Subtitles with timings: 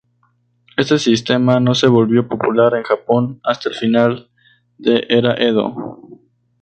[0.77, 4.31] Este sistema no se volvió popular en Japón hasta el final
[4.79, 5.99] de era Edo.